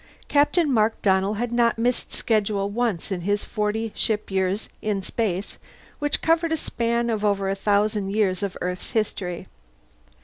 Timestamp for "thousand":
7.53-8.09